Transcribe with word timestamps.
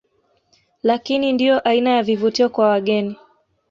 Lakini 0.83 1.33
ndiyo 1.33 1.59
aina 1.59 1.89
ya 1.89 2.03
vivutio 2.03 2.49
kwa 2.49 2.67
wageni 2.69 3.17